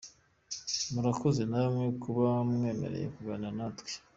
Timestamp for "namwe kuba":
1.51-2.25